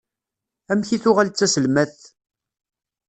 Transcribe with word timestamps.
Amek 0.71 0.89
i 0.95 0.97
tuɣal 1.03 1.29
d 1.29 1.35
taselmadt? 1.35 1.99